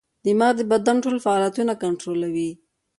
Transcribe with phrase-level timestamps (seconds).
[0.25, 2.51] دماغ د بدن ټول فعالیتونه کنټرول کوي.